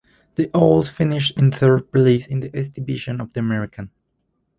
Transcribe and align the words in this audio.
The 0.33 0.49
Owls 0.57 0.89
finished 0.89 1.37
in 1.37 1.51
third 1.51 1.91
place 1.91 2.25
in 2.25 2.39
the 2.39 2.59
East 2.59 2.73
Division 2.73 3.21
of 3.21 3.35
The 3.35 3.41
American. 3.41 3.91